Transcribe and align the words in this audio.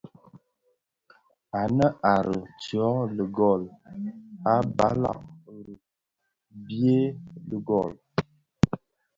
Ànë 1.61 1.87
à 2.13 2.13
riì 2.27 2.45
tyông 2.61 2.99
lëëgol, 3.15 3.61
a 4.53 4.55
balàg 4.77 5.19
rì 5.65 5.75
byey 6.63 7.03
lëëgol. 7.49 7.93